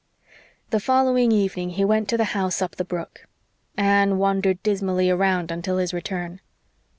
The 0.71 0.79
following 0.79 1.31
evening 1.31 1.69
he 1.69 1.85
went 1.85 2.09
to 2.09 2.17
the 2.17 2.23
house 2.33 2.59
up 2.59 2.77
the 2.77 2.83
brook. 2.83 3.27
Anne 3.77 4.17
wandered 4.17 4.63
dismally 4.63 5.11
around 5.11 5.51
until 5.51 5.77
his 5.77 5.93
return. 5.93 6.41